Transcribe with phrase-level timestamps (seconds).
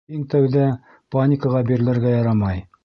[0.19, 0.63] Иң тәүҙә...
[1.17, 2.69] паникаға бирелергә ярамай.